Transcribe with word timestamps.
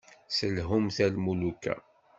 Selhumt-t 0.37 0.97
a 1.05 1.07
lmuluka. 1.13 1.75